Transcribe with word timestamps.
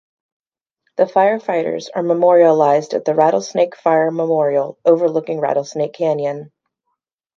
The 0.97 1.03
firefighters 1.03 1.89
are 1.93 2.01
memorialized 2.01 2.95
at 2.95 3.05
the 3.05 3.13
Rattlesnake 3.13 3.75
Fire 3.75 4.09
Memorial 4.09 4.79
overlooking 4.83 5.39
Rattlesnake 5.39 5.93
Canyon. 5.93 6.51